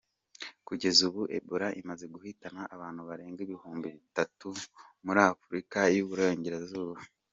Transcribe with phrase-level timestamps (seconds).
[0.67, 4.47] Kugeza ubu Ebola imaze guhitana abantu barenga ibihumbi bitatu
[5.05, 6.97] muri Afurika y’Uburengerazuba.